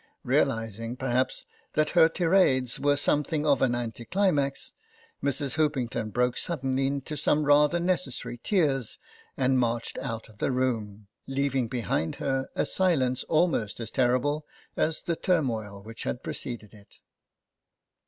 Realising, 0.23 0.95
perhaps, 0.95 1.45
that 1.73 1.91
her 1.91 2.09
tirades 2.09 2.79
were 2.79 2.97
some 2.97 3.23
thing 3.23 3.45
of 3.45 3.61
an 3.61 3.75
anticlimax, 3.75 4.73
Mrs. 5.23 5.57
Hoopington 5.57 6.09
broke 6.09 6.37
suddenly 6.37 6.87
into 6.87 7.15
some 7.15 7.43
rather 7.45 7.79
necessary 7.79 8.39
tears 8.41 8.97
and 9.37 9.59
marched 9.59 9.99
out 9.99 10.27
of 10.27 10.39
the 10.39 10.51
room, 10.51 11.05
leaving 11.27 11.67
behind 11.67 12.15
her 12.15 12.49
a 12.55 12.65
silence 12.65 13.23
almost 13.25 13.79
as 13.79 13.91
terrible 13.91 14.43
as 14.75 15.03
the 15.03 15.15
turmoil 15.15 15.83
which 15.83 16.01
had 16.01 16.23
preceded 16.23 16.73
it. 16.73 16.97